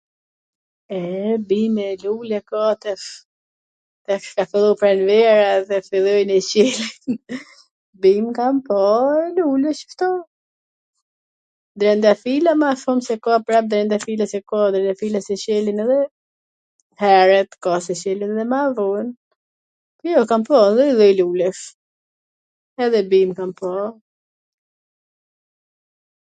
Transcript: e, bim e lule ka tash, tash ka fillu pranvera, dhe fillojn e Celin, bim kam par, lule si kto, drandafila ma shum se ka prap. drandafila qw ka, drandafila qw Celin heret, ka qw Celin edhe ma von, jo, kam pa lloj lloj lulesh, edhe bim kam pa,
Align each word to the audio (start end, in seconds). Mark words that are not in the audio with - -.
e, 0.99 1.01
bim 1.49 1.75
e 1.89 1.89
lule 2.03 2.37
ka 2.49 2.61
tash, 2.83 3.07
tash 4.05 4.29
ka 4.35 4.43
fillu 4.51 4.71
pranvera, 4.79 5.51
dhe 5.69 5.77
fillojn 5.89 6.29
e 6.37 6.37
Celin, 6.45 7.19
bim 8.05 8.25
kam 8.37 8.55
par, 8.69 9.17
lule 9.35 9.69
si 9.79 9.85
kto, 9.91 10.09
drandafila 11.83 12.51
ma 12.61 12.69
shum 12.83 12.99
se 13.07 13.13
ka 13.27 13.35
prap. 13.47 13.65
drandafila 13.73 14.25
qw 14.31 14.39
ka, 14.51 14.61
drandafila 14.75 15.19
qw 15.27 15.33
Celin 15.43 15.79
heret, 17.03 17.49
ka 17.63 17.73
qw 17.87 17.91
Celin 18.03 18.31
edhe 18.37 18.43
ma 18.55 18.61
von, 18.79 19.07
jo, 20.13 20.21
kam 20.31 20.41
pa 20.49 20.55
lloj 20.75 20.89
lloj 20.99 21.13
lulesh, 21.21 21.63
edhe 22.87 22.99
bim 23.13 23.29
kam 23.41 23.51
pa, 23.61 23.73